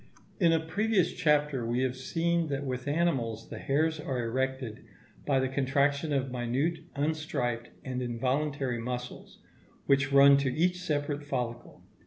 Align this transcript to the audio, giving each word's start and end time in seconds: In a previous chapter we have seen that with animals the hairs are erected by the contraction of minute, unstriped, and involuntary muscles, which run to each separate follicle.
In 0.39 0.51
a 0.51 0.59
previous 0.59 1.13
chapter 1.13 1.63
we 1.63 1.81
have 1.81 1.95
seen 1.95 2.47
that 2.47 2.65
with 2.65 2.87
animals 2.87 3.49
the 3.49 3.59
hairs 3.59 3.99
are 3.99 4.23
erected 4.23 4.83
by 5.27 5.39
the 5.39 5.47
contraction 5.47 6.11
of 6.11 6.31
minute, 6.31 6.79
unstriped, 6.95 7.69
and 7.85 8.01
involuntary 8.01 8.79
muscles, 8.79 9.37
which 9.85 10.11
run 10.11 10.37
to 10.37 10.51
each 10.51 10.79
separate 10.81 11.23
follicle. 11.23 11.83